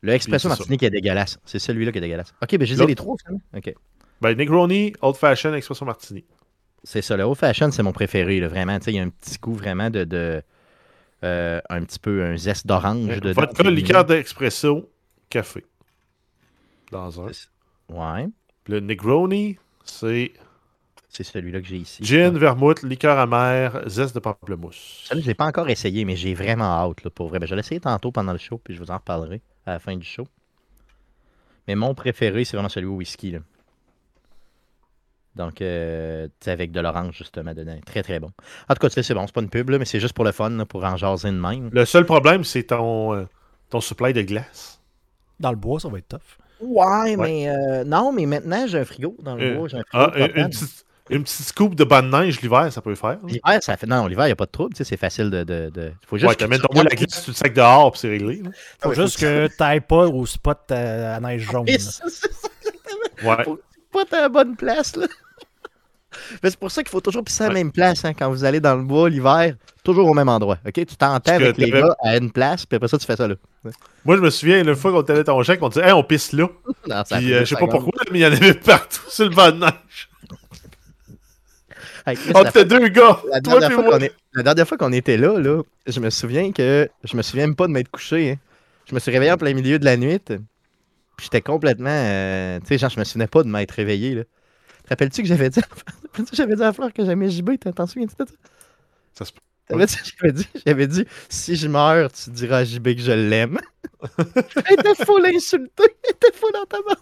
Le 0.01 0.13
Espresso 0.13 0.49
Martini 0.49 0.77
qui 0.77 0.85
est 0.85 0.89
dégueulasse. 0.89 1.37
C'est 1.45 1.59
celui-là 1.59 1.91
qui 1.91 1.99
est 1.99 2.01
dégueulasse. 2.01 2.33
OK, 2.41 2.57
ben 2.57 2.65
j'ai 2.65 2.85
les 2.85 2.95
trois, 2.95 3.15
finalement. 3.19 3.41
OK. 3.55 3.73
Ben, 4.21 4.35
Negroni, 4.35 4.93
Old 5.01 5.15
Fashion, 5.15 5.53
Espresso 5.53 5.85
Martini. 5.85 6.25
C'est 6.83 7.03
ça, 7.03 7.15
le 7.15 7.23
Old 7.23 7.37
Fashion, 7.37 7.69
c'est 7.69 7.83
mon 7.83 7.91
préféré, 7.91 8.39
là, 8.39 8.47
vraiment. 8.47 8.79
Tu 8.79 8.85
sais, 8.85 8.91
il 8.93 8.95
y 8.95 8.99
a 8.99 9.03
un 9.03 9.09
petit 9.09 9.37
goût 9.37 9.53
vraiment 9.53 9.91
de... 9.91 10.05
de 10.05 10.41
euh, 11.23 11.59
un 11.69 11.83
petit 11.83 11.99
peu 11.99 12.23
un 12.23 12.37
zeste 12.37 12.65
d'orange. 12.65 13.19
de 13.19 13.31
Vodka, 13.31 13.69
liqueur 13.69 14.05
d'expresso, 14.05 14.89
café. 15.29 15.65
Dans 16.91 17.21
un. 17.21 17.29
Ouais. 17.89 18.27
Le 18.67 18.79
Negroni, 18.79 19.57
c'est. 19.83 20.31
C'est 21.11 21.23
celui-là 21.23 21.59
que 21.59 21.67
j'ai 21.67 21.77
ici. 21.77 22.03
Gin, 22.03 22.37
vermouth, 22.37 22.83
liqueur 22.83 23.17
amère, 23.17 23.81
zeste 23.89 24.13
de 24.13 24.19
pamplemousse. 24.19 25.05
Celui-là, 25.05 25.21
je 25.21 25.25
ne 25.25 25.31
l'ai 25.31 25.33
pas 25.33 25.47
encore 25.47 25.67
essayé, 25.67 26.05
mais 26.05 26.15
j'ai 26.15 26.35
vraiment 26.35 26.65
hâte, 26.65 27.03
là, 27.03 27.09
pour 27.09 27.29
vrai. 27.29 27.39
Ben, 27.39 27.47
je 27.47 27.55
vais 27.55 27.55
l'essayer 27.55 27.79
tantôt 27.79 28.11
pendant 28.11 28.31
le 28.31 28.37
show, 28.37 28.59
puis 28.63 28.75
je 28.75 28.79
vous 28.79 28.91
en 28.91 28.97
reparlerai 28.97 29.41
à 29.65 29.71
la 29.71 29.79
fin 29.79 29.97
du 29.97 30.05
show. 30.05 30.27
Mais 31.67 31.73
mon 31.73 31.95
préféré, 31.95 32.45
c'est 32.45 32.57
vraiment 32.57 32.69
celui 32.69 32.85
au 32.85 32.95
whisky. 32.95 33.31
Là. 33.31 33.39
Donc, 35.35 35.61
euh, 35.61 36.27
avec 36.45 36.71
de 36.71 36.79
l'orange, 36.79 37.17
justement, 37.17 37.53
dedans. 37.53 37.79
Très, 37.85 38.03
très 38.03 38.19
bon. 38.19 38.31
En 38.69 38.75
tout 38.75 38.87
cas, 38.87 38.89
c'est 38.89 39.13
bon, 39.13 39.25
c'est 39.25 39.33
pas 39.33 39.41
une 39.41 39.49
pub, 39.49 39.69
là, 39.69 39.79
mais 39.79 39.85
c'est 39.85 39.99
juste 39.99 40.13
pour 40.13 40.25
le 40.25 40.31
fun, 40.31 40.65
pour 40.65 40.83
en 40.83 40.95
jaser 40.95 41.31
de 41.31 41.39
même. 41.39 41.69
Le 41.71 41.85
seul 41.85 42.05
problème, 42.05 42.43
c'est 42.43 42.63
ton, 42.63 43.15
euh, 43.15 43.25
ton 43.69 43.81
supply 43.81 44.13
de 44.13 44.21
glace. 44.21 44.79
Dans 45.39 45.51
le 45.51 45.57
bois, 45.57 45.79
ça 45.79 45.89
va 45.89 45.97
être 45.97 46.07
tough. 46.07 46.37
Ouais, 46.61 47.15
mais 47.15 47.49
euh, 47.49 47.83
non, 47.83 48.11
mais 48.11 48.25
maintenant, 48.25 48.67
j'ai 48.67 48.79
un 48.79 48.85
frigo 48.85 49.15
dans 49.21 49.35
le 49.35 49.43
euh, 49.43 49.55
bois. 49.55 49.67
J'ai 49.67 49.77
un 49.77 49.83
frigo 49.83 50.11
ah, 50.13 50.27
une, 50.35 50.49
petite, 50.49 50.85
une, 51.09 51.23
petite, 51.23 51.45
scoop 51.45 51.75
de 51.75 51.83
bonne 51.83 52.09
neige 52.09 52.41
l'hiver, 52.41 52.71
ça 52.71 52.81
peut 52.81 52.89
le 52.89 52.95
faire. 52.95 53.17
L'hiver, 53.25 53.61
ça 53.61 53.77
fait. 53.77 53.87
Non, 53.87 54.07
l'hiver, 54.07 54.25
il 54.25 54.29
n'y 54.29 54.33
a 54.33 54.35
pas 54.35 54.45
de 54.45 54.51
trouble. 54.51 54.75
C'est 54.75 54.97
facile 54.97 55.29
de. 55.29 55.43
de, 55.43 55.69
de... 55.73 55.91
Faut 56.05 56.17
juste 56.17 56.29
ouais, 56.29 56.35
tu 56.35 56.47
mets 56.47 56.59
ton 56.59 56.67
la 56.73 56.83
glace, 56.83 57.23
tu 57.23 57.31
le 57.31 57.35
sacs 57.35 57.53
dehors, 57.53 57.91
puis 57.91 58.01
c'est 58.01 58.09
réglé. 58.09 58.43
Faut 58.81 58.93
juste 58.93 59.19
que 59.19 59.47
tu 59.47 59.53
n'ailles 59.59 59.81
pas 59.81 60.07
au 60.07 60.25
spot 60.25 60.59
euh, 60.71 61.15
à 61.15 61.19
neige 61.19 61.49
jaune. 61.49 61.65
ouais. 61.67 63.43
Faut 63.43 63.59
pas 63.91 64.17
à 64.17 64.21
la 64.21 64.29
bonne 64.29 64.55
place, 64.55 64.95
là. 64.95 65.07
Mais 66.43 66.49
c'est 66.49 66.59
pour 66.59 66.71
ça 66.71 66.83
qu'il 66.83 66.89
faut 66.89 67.01
toujours 67.01 67.23
pisser 67.23 67.43
à 67.43 67.47
la 67.47 67.53
même 67.53 67.71
place 67.71 68.05
hein, 68.05 68.13
quand 68.13 68.29
vous 68.29 68.43
allez 68.43 68.59
dans 68.59 68.75
le 68.75 68.83
bois 68.83 69.09
l'hiver, 69.09 69.55
toujours 69.83 70.07
au 70.07 70.13
même 70.13 70.29
endroit. 70.29 70.57
Ok, 70.65 70.73
Tu 70.73 70.85
t'entends 70.85 71.33
avec 71.33 71.57
les 71.57 71.71
gars 71.71 71.95
à 72.03 72.17
une 72.17 72.31
place, 72.31 72.65
puis 72.65 72.75
après 72.75 72.87
ça, 72.87 72.97
tu 72.97 73.05
fais 73.05 73.15
ça 73.15 73.27
là. 73.27 73.35
Moi, 74.05 74.15
je 74.15 74.21
me 74.21 74.29
souviens, 74.29 74.61
une 74.61 74.75
fois 74.75 74.91
qu'on 74.91 75.01
était 75.01 75.23
ton 75.23 75.41
chèque, 75.43 75.61
on 75.61 75.69
disait, 75.69 75.85
hey, 75.85 75.91
on 75.91 76.03
pisse 76.03 76.33
là. 76.33 76.47
non, 76.87 77.03
puis, 77.09 77.33
euh, 77.33 77.41
je 77.41 77.45
sais 77.45 77.55
pas 77.55 77.67
pourquoi, 77.67 78.03
mais 78.11 78.19
il 78.19 78.21
y 78.21 78.25
en 78.25 78.31
avait 78.31 78.53
partout 78.53 79.09
sur 79.09 79.25
le 79.29 79.35
banc 79.35 79.51
de 79.51 79.59
neige. 79.59 80.09
on 82.33 82.43
était 82.43 82.65
deux 82.65 82.87
gars. 82.87 83.19
La 83.31 83.39
dernière, 83.41 83.71
fois 83.71 83.83
qu'on 83.83 83.99
est... 83.99 84.13
la 84.33 84.43
dernière 84.43 84.67
fois 84.67 84.77
qu'on 84.77 84.93
était 84.93 85.17
là, 85.17 85.37
là, 85.37 85.61
je 85.85 85.99
me 85.99 86.09
souviens 86.09 86.51
que 86.51 86.89
je 87.03 87.15
me 87.15 87.21
souviens 87.21 87.47
même 87.47 87.55
pas 87.55 87.67
de 87.67 87.71
m'être 87.71 87.91
couché. 87.91 88.31
Hein. 88.31 88.35
Je 88.87 88.95
me 88.95 88.99
suis 88.99 89.11
réveillé 89.11 89.31
en 89.31 89.37
plein 89.37 89.53
milieu 89.53 89.77
de 89.77 89.85
la 89.85 89.97
nuit. 89.97 90.19
Puis 90.19 90.37
j'étais 91.25 91.41
complètement. 91.41 91.89
Euh, 91.91 92.59
tu 92.61 92.67
sais, 92.67 92.77
genre, 92.79 92.89
je 92.89 92.99
me 92.99 93.03
souvenais 93.03 93.27
pas 93.27 93.43
de 93.43 93.49
m'être 93.49 93.71
réveillé. 93.71 94.15
Là. 94.15 94.23
Te 94.89 94.93
rappelles-tu 94.93 95.21
que 95.21 95.27
j'avais 95.27 95.51
dit, 95.51 95.61
j'avais 96.33 96.55
dit 96.55 96.63
à 96.63 96.73
Fleur 96.73 96.91
que 96.91 97.05
j'aimais 97.05 97.29
JB? 97.29 97.51
T'en 97.75 97.85
souviens-tu 97.85 98.15
de 98.17 98.27
ça? 98.27 98.35
Ça 99.13 99.25
se 99.25 99.31
j'avais 99.69 100.31
dit, 100.31 100.47
j'avais 100.65 100.87
dit, 100.87 101.05
si 101.29 101.55
je 101.55 101.67
meurs, 101.67 102.11
tu 102.11 102.31
diras 102.31 102.57
à 102.57 102.63
JB 102.63 102.95
que 102.95 103.01
je 103.01 103.11
l'aime. 103.11 103.59
Elle 104.17 104.79
était 104.79 105.05
fou 105.05 105.19
l'insulter. 105.19 105.95
Elle 106.03 106.09
était 106.09 106.35
fou 106.35 106.47
dans 106.51 106.65
ta 106.65 106.77
main. 106.77 106.95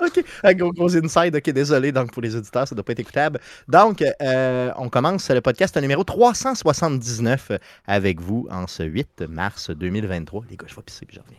OK. 0.00 0.24
Un 0.42 0.54
gros, 0.54 0.72
gros 0.72 0.96
inside. 0.96 1.36
OK, 1.36 1.50
désolé. 1.50 1.92
Donc, 1.92 2.12
pour 2.12 2.22
les 2.22 2.34
auditeurs, 2.34 2.66
ça 2.66 2.74
ne 2.74 2.76
doit 2.76 2.84
pas 2.84 2.92
être 2.92 3.00
écoutable. 3.00 3.38
Donc, 3.68 4.02
euh, 4.22 4.72
on 4.78 4.88
commence 4.88 5.28
le 5.28 5.42
podcast 5.42 5.76
numéro 5.76 6.02
379 6.02 7.52
avec 7.86 8.22
vous 8.22 8.48
en 8.50 8.66
ce 8.66 8.84
8 8.84 9.24
mars 9.28 9.68
2023. 9.68 10.44
Les 10.48 10.56
gars, 10.56 10.64
je 10.66 10.76
vais 10.76 10.82
pisser 10.82 11.04
puis 11.04 11.16
je 11.16 11.20
reviens. 11.20 11.36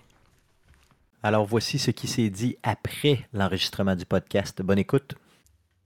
Alors, 1.26 1.46
voici 1.46 1.80
ce 1.80 1.90
qui 1.90 2.10
s'est 2.10 2.30
dit 2.30 2.58
après 2.64 3.26
l'enregistrement 3.32 3.96
du 3.96 4.06
podcast. 4.06 4.62
Bonne 4.62 4.78
écoute. 4.78 5.16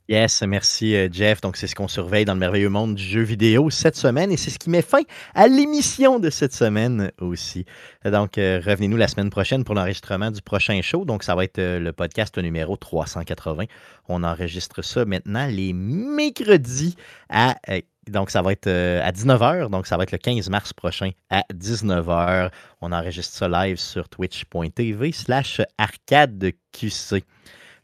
Yes, 0.09 0.41
merci 0.41 0.95
euh, 0.95 1.09
Jeff. 1.11 1.41
Donc, 1.41 1.57
c'est 1.57 1.67
ce 1.67 1.75
qu'on 1.75 1.87
surveille 1.87 2.25
dans 2.25 2.33
le 2.33 2.39
merveilleux 2.39 2.69
monde 2.69 2.95
du 2.95 3.03
jeu 3.03 3.21
vidéo 3.21 3.69
cette 3.69 3.95
semaine 3.95 4.31
et 4.31 4.37
c'est 4.37 4.49
ce 4.49 4.57
qui 4.57 4.71
met 4.71 4.81
fin 4.81 5.01
à 5.35 5.47
l'émission 5.47 6.17
de 6.17 6.31
cette 6.31 6.53
semaine 6.53 7.11
aussi. 7.21 7.65
Donc, 8.03 8.39
euh, 8.39 8.59
revenez-nous 8.65 8.97
la 8.97 9.07
semaine 9.07 9.29
prochaine 9.29 9.63
pour 9.63 9.75
l'enregistrement 9.75 10.31
du 10.31 10.41
prochain 10.41 10.81
show. 10.81 11.05
Donc, 11.05 11.21
ça 11.21 11.35
va 11.35 11.43
être 11.43 11.59
euh, 11.59 11.77
le 11.77 11.93
podcast 11.93 12.35
numéro 12.39 12.75
380. 12.75 13.65
On 14.07 14.23
enregistre 14.23 14.81
ça 14.81 15.05
maintenant 15.05 15.45
les 15.45 15.71
mercredis 15.71 16.95
à. 17.29 17.57
Donc, 18.11 18.29
ça 18.29 18.41
va 18.41 18.51
être 18.51 18.67
à 18.67 19.11
19h. 19.11 19.69
Donc, 19.69 19.87
ça 19.87 19.97
va 19.97 20.03
être 20.03 20.11
le 20.11 20.17
15 20.17 20.49
mars 20.49 20.73
prochain 20.73 21.11
à 21.29 21.43
19h. 21.53 22.51
On 22.81 22.91
enregistre 22.91 23.35
ça 23.35 23.47
live 23.47 23.77
sur 23.77 24.09
twitch.tv 24.09 25.11
slash 25.11 25.61
arcadeqc. 25.77 27.23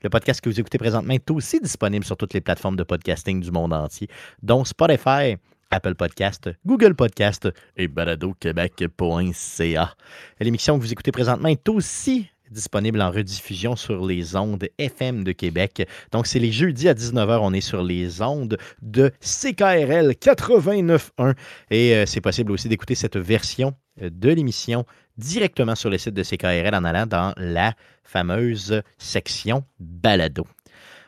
Le 0.04 0.10
podcast 0.10 0.42
que 0.42 0.50
vous 0.50 0.60
écoutez 0.60 0.78
présentement 0.78 1.14
est 1.14 1.32
aussi 1.32 1.62
disponible 1.62 2.04
sur 2.04 2.18
toutes 2.18 2.34
les 2.34 2.42
plateformes 2.42 2.76
de 2.76 2.84
podcasting 2.84 3.40
du 3.40 3.52
monde 3.52 3.72
entier, 3.72 4.10
dont 4.42 4.66
Spotify, 4.66 5.38
Apple 5.72 5.96
Podcast, 5.96 6.50
Google 6.66 6.94
Podcast 6.94 7.48
et 7.78 7.88
baladoquebec.ca. 7.88 9.96
L'émission 10.42 10.78
que 10.78 10.84
vous 10.84 10.92
écoutez 10.92 11.12
présentement 11.12 11.48
est 11.48 11.70
aussi 11.70 12.30
disponible 12.52 13.02
en 13.02 13.12
rediffusion 13.12 13.76
sur 13.76 14.06
les 14.06 14.36
ondes 14.36 14.68
FM 14.78 15.24
de 15.24 15.32
Québec. 15.32 15.88
Donc, 16.12 16.28
c'est 16.28 16.40
les 16.40 16.52
jeudis 16.52 16.90
à 16.90 16.94
19h, 16.94 17.40
on 17.42 17.54
est 17.54 17.62
sur 17.62 17.84
les 17.84 18.22
ondes 18.22 18.58
de 18.82 19.12
CKRL 19.22 20.12
89.1 20.12 21.34
et 21.72 21.96
euh, 21.96 22.06
c'est 22.06 22.22
possible 22.22 22.52
aussi 22.52 22.70
d'écouter 22.70 22.96
cette 22.96 23.18
version 23.18 23.74
euh, 24.02 24.10
de 24.12 24.30
l'émission 24.30 24.86
directement 25.18 25.76
sur 25.76 25.90
le 25.90 25.98
site 25.98 26.14
de 26.14 26.24
CKRL 26.24 26.74
en 26.74 26.84
allant 26.84 27.06
dans 27.06 27.34
la 27.38 27.74
fameuse 28.04 28.82
section 28.98 29.64
balado. 29.80 30.46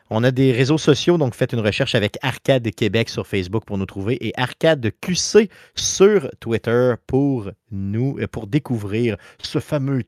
On 0.08 0.22
a 0.22 0.30
des 0.30 0.52
réseaux 0.52 0.78
sociaux, 0.78 1.18
donc 1.18 1.34
faites 1.34 1.52
une 1.52 1.60
recherche 1.60 1.96
avec 1.96 2.16
Arcade 2.22 2.70
Québec 2.70 3.08
sur 3.08 3.26
Facebook 3.26 3.64
pour 3.64 3.76
nous 3.76 3.86
trouver 3.86 4.24
et 4.24 4.32
Arcade 4.36 4.92
QC 5.00 5.50
sur 5.74 6.30
Twitter 6.38 6.94
pour 7.08 7.50
nous, 7.72 8.16
euh, 8.20 8.28
pour 8.28 8.46
découvrir 8.46 9.16
ce 9.42 9.58
fameux, 9.58 10.04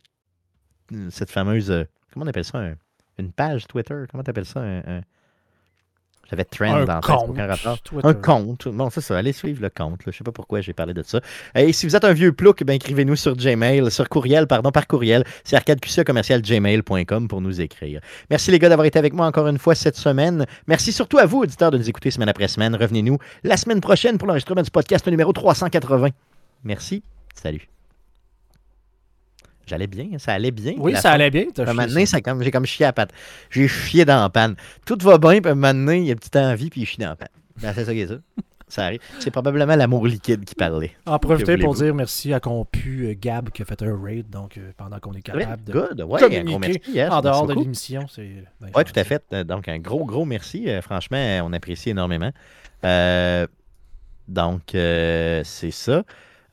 cette 1.11 1.31
fameuse, 1.31 1.71
euh, 1.71 1.85
comment 2.13 2.25
on 2.25 2.29
appelle 2.29 2.45
ça, 2.45 2.63
une 3.19 3.33
page 3.33 3.67
Twitter, 3.67 4.05
comment 4.11 4.23
tu 4.23 4.31
appelles 4.31 4.47
ça, 4.47 4.61
un, 4.61 5.03
j'avais 6.31 6.45
trend 6.45 6.75
un 6.75 6.85
dans 6.85 7.01
compte, 7.01 7.39
Un 8.05 8.15
compte. 8.15 8.69
Bon, 8.69 8.91
c'est 8.91 9.01
ça. 9.01 9.17
Allez 9.17 9.33
suivre 9.33 9.63
le 9.63 9.71
compte. 9.71 10.01
Je 10.05 10.11
ne 10.11 10.13
sais 10.13 10.25
pas 10.25 10.33
pourquoi 10.33 10.61
j'ai 10.61 10.75
parlé 10.75 10.93
de 10.93 11.03
ça. 11.03 11.21
Et 11.55 11.73
si 11.73 11.87
vous 11.87 11.97
êtes 11.97 12.05
un 12.05 12.13
vieux 12.13 12.33
plouc, 12.33 12.63
ben, 12.65 12.75
écrivez-nous 12.75 13.17
sur 13.17 13.35
Gmail, 13.35 13.91
sur 13.91 14.09
courriel, 14.09 14.47
pardon, 14.47 14.71
par 14.71 14.87
courriel. 14.87 15.25
C'est 15.43 15.57
pour 17.29 17.41
nous 17.41 17.61
écrire. 17.61 18.01
Merci 18.31 18.51
les 18.51 18.59
gars 18.59 18.69
d'avoir 18.69 18.87
été 18.87 18.99
avec 18.99 19.15
moi 19.15 19.27
encore 19.27 19.49
une 19.49 19.59
fois 19.59 19.75
cette 19.75 19.97
semaine. 19.97 20.45
Merci 20.67 20.93
surtout 20.93 21.19
à 21.19 21.27
vous, 21.27 21.39
auditeurs, 21.39 21.71
de 21.71 21.79
nous 21.79 21.89
écouter 21.89 22.11
semaine 22.11 22.29
après 22.29 22.49
semaine. 22.49 22.75
Revenez-nous 22.75 23.19
la 23.45 23.57
semaine 23.57 23.81
prochaine 23.81 24.19
pour 24.19 24.29
l'enregistrement 24.29 24.63
du 24.63 24.71
podcast 24.71 25.07
numéro 25.09 25.33
380. 25.33 26.11
Merci. 26.65 27.03
Salut. 27.35 27.69
J'allais 29.69 29.87
bien, 29.87 30.19
ça 30.19 30.33
allait 30.33 30.51
bien. 30.51 30.75
Oui, 30.79 30.97
ça 30.97 31.13
allait 31.13 31.31
bien. 31.31 31.47
Maintenant, 31.57 32.07
ça, 32.07 32.21
comme, 32.21 32.43
j'ai 32.43 32.51
comme 32.51 32.67
chié 32.67 32.87
à 32.87 32.89
la 32.89 32.93
patte. 32.93 33.11
J'ai 33.51 33.69
chié 33.69 34.05
dans 34.05 34.21
la 34.21 34.31
panne. 34.31 34.57
Tout 34.87 34.99
va 35.03 35.19
bien, 35.19 35.41
puis 35.41 35.55
maintenant, 35.55 35.93
il 35.93 36.05
y 36.05 36.09
a 36.09 36.13
une 36.13 36.19
petite 36.19 36.37
envie, 36.37 36.71
puis 36.71 36.83
il 36.83 36.87
chie 36.87 36.99
dans 36.99 37.11
la 37.11 37.17
panne. 37.17 37.29
Ben, 37.61 37.73
c'est 37.75 37.85
ça 37.85 37.93
qui 37.93 38.01
est 38.01 38.07
ça. 38.07 38.15
Ça 38.69 38.85
arrive. 38.85 39.01
C'est 39.19 39.31
probablement 39.31 39.77
l'amour 39.77 40.07
liquide 40.07 40.45
qui 40.45 40.55
parlait. 40.55 40.93
En 41.07 41.19
profiter 41.19 41.57
pour 41.57 41.75
dire 41.75 41.95
merci 41.95 42.35
à 42.35 42.41
Compu 42.41 43.07
euh, 43.07 43.15
Gab 43.19 43.49
qui 43.51 43.63
a 43.63 43.65
fait 43.65 43.83
un 43.83 43.99
raid, 43.99 44.29
donc 44.29 44.59
euh, 44.59 44.73
pendant 44.77 44.99
qu'on 45.01 45.15
est 45.15 45.23
capable 45.23 45.65
de 45.65 45.73
Good. 45.73 46.03
Ouais, 46.03 46.23
un 46.23 46.45
gros 46.45 46.59
merci. 46.59 47.03
en 47.03 47.21
dehors 47.23 47.47
de 47.47 47.55
l'émission. 47.55 48.07
c'est 48.09 48.45
oui, 48.61 48.85
tout 48.85 48.93
à 48.95 49.05
fait. 49.05 49.25
Donc, 49.47 49.69
un 49.69 49.79
gros, 49.79 50.05
gros 50.05 50.27
merci. 50.27 50.69
Euh, 50.69 50.83
franchement, 50.83 51.41
on 51.45 51.53
apprécie 51.55 51.91
énormément. 51.91 52.31
donc, 54.29 54.63
c'est 54.73 55.71
ça. 55.71 56.03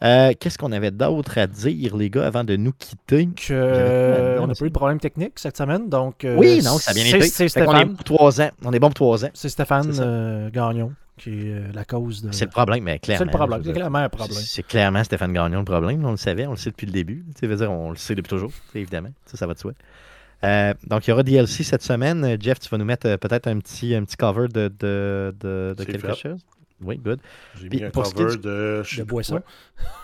Euh, 0.03 0.33
qu'est-ce 0.37 0.57
qu'on 0.57 0.71
avait 0.71 0.91
d'autre 0.91 1.37
à 1.37 1.47
dire, 1.47 1.95
les 1.95 2.09
gars, 2.09 2.27
avant 2.27 2.43
de 2.43 2.55
nous 2.55 2.73
quitter? 2.73 3.27
Que, 3.27 4.37
on 4.39 4.47
n'a 4.47 4.53
pas 4.53 4.65
eu 4.65 4.69
de 4.69 4.73
problème 4.73 4.99
technique 4.99 5.33
cette 5.37 5.57
semaine, 5.57 5.89
donc... 5.89 6.25
Euh, 6.25 6.35
oui, 6.35 6.61
non, 6.63 6.77
ça 6.77 6.91
a 6.91 6.93
bien 6.93 7.05
été. 7.05 7.21
C'est 7.21 7.47
Stéphane. 7.47 7.75
On 7.75 7.79
est, 7.79 7.85
pour 7.85 8.03
trois 8.03 8.41
ans. 8.41 8.49
on 8.63 8.73
est 8.73 8.79
bon 8.79 8.87
pour 8.87 8.95
trois 8.95 9.25
ans. 9.25 9.29
C'est 9.33 9.49
Stéphane 9.49 9.91
euh, 9.99 10.49
Gagnon 10.49 10.93
qui 11.17 11.47
est 11.47 11.73
la 11.73 11.85
cause 11.85 12.23
de... 12.23 12.33
C'est 12.33 12.43
le 12.43 12.51
problème, 12.51 12.83
mais 12.83 12.99
clairement. 12.99 13.19
C'est 13.19 13.31
le 13.31 13.37
problème, 13.37 13.61
c'est 13.63 13.71
clairement 13.71 13.99
un 13.99 14.09
problème. 14.09 14.37
C'est 14.37 14.63
clairement 14.63 15.03
Stéphane 15.05 15.31
Gagnon 15.31 15.59
le 15.59 15.65
problème, 15.65 16.03
on 16.03 16.11
le 16.11 16.17
savait, 16.17 16.45
on 16.45 16.51
le 16.51 16.57
sait 16.57 16.71
depuis 16.71 16.87
le 16.87 16.91
début. 16.91 17.23
Tu 17.39 17.47
veux 17.47 17.55
dire, 17.55 17.71
on 17.71 17.91
le 17.91 17.95
sait 17.95 18.15
depuis 18.15 18.29
toujours, 18.29 18.51
évidemment. 18.73 19.11
Ça, 19.25 19.37
ça 19.37 19.47
va 19.47 19.53
de 19.53 19.59
soi. 19.59 19.71
donc, 20.87 21.07
il 21.07 21.11
y 21.11 21.13
aura 21.13 21.23
DLC 21.23 21.63
cette 21.63 21.83
semaine. 21.83 22.35
Jeff, 22.41 22.59
tu 22.59 22.67
vas 22.67 22.77
nous 22.77 22.83
mettre 22.83 23.15
peut-être 23.15 23.47
un 23.47 23.59
petit, 23.59 23.95
un 23.95 24.03
petit 24.03 24.17
cover 24.17 24.49
de, 24.49 24.67
de, 24.77 25.33
de, 25.39 25.73
de 25.77 25.83
quelque 25.85 26.13
chose? 26.15 26.41
Oui, 26.82 26.98
good. 26.98 27.20
J'ai 27.60 27.70
mis 27.70 27.84
un 27.84 27.89
cover 27.89 28.38
de... 28.38 28.84
De 28.98 29.03
boisson. 29.03 29.41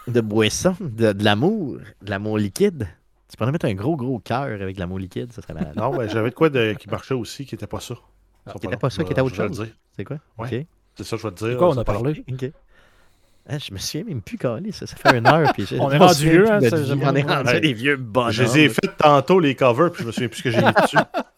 De 0.08 0.22
boisson, 0.22 0.76
de, 0.80 1.12
de 1.12 1.24
l'amour, 1.24 1.78
de 2.02 2.10
l'amour 2.10 2.38
liquide. 2.38 2.88
Tu 3.30 3.38
pourrais 3.38 3.52
mettre 3.52 3.66
un 3.66 3.74
gros, 3.74 3.96
gros 3.96 4.20
cœur 4.20 4.62
avec 4.62 4.76
de 4.76 4.80
l'amour 4.80 5.00
liquide, 5.00 5.32
ça 5.32 5.42
serait 5.42 5.54
malade. 5.54 5.76
Non, 5.76 5.96
ouais, 5.96 6.10
j'avais 6.10 6.30
de 6.30 6.36
quoi 6.36 6.50
de, 6.50 6.74
qui 6.74 6.90
marchait 6.90 7.14
aussi, 7.14 7.46
qui 7.46 7.56
n'était 7.56 7.68
pas 7.68 7.80
ça. 7.80 7.96
Ah, 8.46 8.54
qui 8.60 8.68
n'était 8.68 8.78
pas 8.78 8.90
ça, 8.90 9.04
qui 9.04 9.12
était 9.12 9.22
autre 9.22 9.36
chose. 9.36 9.68
C'est 9.96 10.04
quoi? 10.04 10.18
Ouais. 10.38 10.68
C'est 10.96 11.04
ça, 11.06 11.18
je 11.18 11.28
vais 11.28 11.34
te 11.34 11.46
dire. 11.46 11.58
quoi 11.58 11.70
on 11.70 11.78
a 11.78 11.84
parlé? 11.84 12.24
OK. 12.32 12.52
Ah, 13.50 13.58
je 13.58 13.74
me 13.74 13.80
souviens 13.80 14.06
même 14.06 14.22
plus, 14.22 14.38
Carly, 14.38 14.72
ça, 14.72 14.86
ça 14.86 14.96
fait 14.96 15.18
une 15.18 15.26
heure. 15.26 15.52
Puis 15.54 15.66
on 15.80 15.90
est 15.90 15.98
rendu 15.98 16.30
vieux, 16.30 16.52
hein, 16.52 16.60
On 16.62 17.16
est 17.16 17.22
rendu 17.24 17.60
des 17.60 17.74
vieux 17.74 17.98
bonhommes. 17.98 18.32
Je 18.32 18.44
les 18.44 18.60
ai 18.60 18.70
fait 18.70 18.96
tantôt, 18.98 19.40
les 19.40 19.56
covers, 19.56 19.92
puis 19.92 20.04
je 20.04 20.08
me 20.08 20.12
souviens 20.12 20.30
plus 20.30 20.38
ce 20.38 20.44
que 20.44 20.52
j'ai 20.52 20.62
mis 20.62 20.74
dessus. 20.82 20.98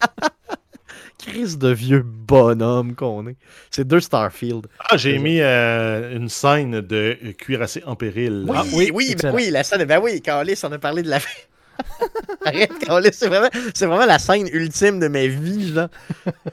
crise 1.23 1.57
de 1.57 1.69
vieux 1.69 2.03
bonhomme 2.03 2.95
qu'on 2.95 3.27
est. 3.27 3.37
C'est 3.71 3.87
deux 3.87 4.01
Starfield. 4.01 4.67
Ah, 4.79 4.97
j'ai 4.97 5.17
mis 5.19 5.39
euh, 5.39 6.15
une 6.15 6.29
scène 6.29 6.81
de 6.81 7.17
Cuirassé 7.37 7.83
en 7.85 7.95
péril. 7.95 8.45
Oui, 8.47 8.57
ah, 8.59 8.63
oui, 8.73 8.91
oui, 8.93 9.15
ben 9.21 9.33
oui, 9.33 9.49
la 9.49 9.63
scène. 9.63 9.83
Ben 9.85 9.99
oui, 10.01 10.21
Carlis, 10.21 10.59
on 10.63 10.71
a 10.71 10.79
parlé 10.79 11.01
de 11.01 11.09
la. 11.09 11.19
Arrête, 12.45 12.77
Carlis, 12.79 13.13
c'est 13.13 13.27
vraiment, 13.27 13.49
vraiment 13.75 14.05
la 14.05 14.19
scène 14.19 14.47
ultime 14.51 14.99
de 14.99 15.07
ma 15.07 15.25
vie. 15.27 15.73
Genre. 15.73 15.87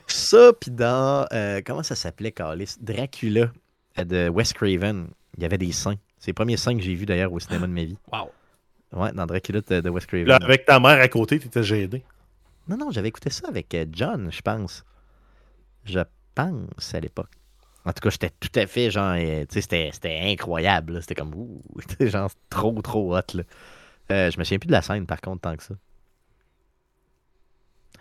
Ça, 0.06 0.52
puis 0.58 0.70
dans. 0.70 1.26
Euh, 1.32 1.60
comment 1.64 1.82
ça 1.82 1.96
s'appelait, 1.96 2.32
Carlis 2.32 2.76
Dracula 2.80 3.50
euh, 3.98 4.04
de 4.04 4.28
Wes 4.28 4.52
Craven. 4.52 5.08
Il 5.36 5.42
y 5.42 5.46
avait 5.46 5.58
des 5.58 5.72
seins. 5.72 5.96
C'est 6.18 6.28
les 6.28 6.34
premiers 6.34 6.56
seins 6.56 6.76
que 6.76 6.82
j'ai 6.82 6.94
vus 6.94 7.06
d'ailleurs 7.06 7.32
au 7.32 7.40
cinéma 7.40 7.66
de 7.66 7.72
ma 7.72 7.84
vie. 7.84 7.96
Wow. 8.12 8.30
Ouais, 8.92 9.12
dans 9.12 9.26
Dracula 9.26 9.60
de, 9.60 9.80
de 9.80 9.90
Wes 9.90 10.06
Craven. 10.06 10.26
Là, 10.26 10.38
avec 10.40 10.64
ta 10.64 10.78
mère 10.78 11.00
à 11.00 11.08
côté, 11.08 11.38
t'étais 11.38 11.62
gêné. 11.62 12.04
Non, 12.70 12.76
non, 12.76 12.92
j'avais 12.92 13.08
écouté 13.08 13.30
ça 13.30 13.48
avec 13.48 13.74
euh, 13.74 13.84
John, 13.90 14.30
je 14.30 14.40
pense. 14.42 14.84
Je 15.84 15.98
pense 16.36 16.94
à 16.94 17.00
l'époque. 17.00 17.32
En 17.84 17.92
tout 17.92 18.00
cas, 18.00 18.10
j'étais 18.10 18.30
tout 18.38 18.52
à 18.54 18.64
fait 18.68 18.92
genre, 18.92 19.16
euh, 19.18 19.44
tu 19.50 19.60
sais, 19.60 19.90
c'était 19.92 20.20
incroyable. 20.22 21.00
C'était 21.00 21.16
comme, 21.16 21.34
ouh, 21.34 21.60
genre 22.00 22.30
trop, 22.48 22.80
trop 22.80 23.16
hot. 23.16 23.22
Là. 23.34 23.42
Euh, 24.12 24.30
je 24.30 24.38
me 24.38 24.44
souviens 24.44 24.60
plus 24.60 24.68
de 24.68 24.72
la 24.72 24.82
scène, 24.82 25.04
par 25.04 25.20
contre, 25.20 25.40
tant 25.40 25.56
que 25.56 25.64
ça. 25.64 25.74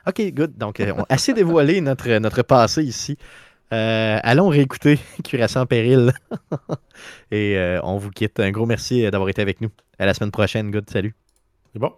Ok, 0.05 0.21
good. 0.33 0.55
Donc, 0.55 0.79
on 0.79 1.01
a 1.01 1.05
assez 1.09 1.33
dévoilé 1.33 1.81
notre, 1.81 2.07
notre 2.19 2.43
passé 2.43 2.83
ici. 2.83 3.17
allons 3.71 4.49
réécouter 4.49 4.99
Cuirassé 5.23 5.57
en 5.57 5.65
péril. 5.65 6.11
Et 7.31 7.57
on 7.81 7.97
vous 7.97 8.11
quitte. 8.11 8.39
Un 8.39 8.51
gros 8.51 8.67
merci 8.67 9.09
d'avoir 9.09 9.29
été 9.29 9.41
avec 9.41 9.61
nous. 9.61 9.71
À 9.97 10.05
la 10.05 10.13
semaine 10.13 10.31
prochaine. 10.31 10.69
Good. 10.69 10.91
Salut. 10.91 11.15
C'est 11.73 11.79
bon. 11.79 11.91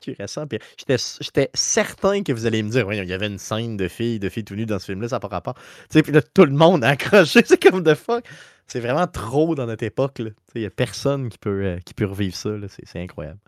J'étais 0.00 1.50
certain 1.54 2.22
que 2.22 2.32
vous 2.32 2.46
allez 2.46 2.62
me 2.62 2.70
dire, 2.70 2.86
oui, 2.86 2.98
il 2.98 3.08
y 3.08 3.12
avait 3.12 3.26
une 3.26 3.38
scène 3.38 3.76
de 3.76 3.88
filles, 3.88 4.18
de 4.18 4.28
filles 4.28 4.44
tout 4.44 4.54
nues 4.54 4.66
dans 4.66 4.78
ce 4.78 4.86
film-là, 4.86 5.08
ça 5.08 5.16
n'a 5.16 5.20
pas 5.20 5.28
rapport. 5.28 5.54
Puis 5.90 6.12
là, 6.12 6.22
tout 6.22 6.44
le 6.44 6.52
monde 6.52 6.84
a 6.84 6.88
accroché, 6.88 7.42
c'est 7.46 7.62
comme 7.62 7.82
de 7.82 7.94
fuck. 7.94 8.24
C'est 8.66 8.80
vraiment 8.80 9.06
trop 9.06 9.54
dans 9.54 9.66
notre 9.66 9.84
époque. 9.84 10.20
Il 10.54 10.60
n'y 10.60 10.66
a 10.66 10.70
personne 10.70 11.28
qui 11.28 11.38
peut, 11.38 11.64
euh, 11.64 11.78
qui 11.84 11.94
peut 11.94 12.06
revivre 12.06 12.34
ça. 12.34 12.50
C'est 12.84 13.00
incroyable. 13.00 13.38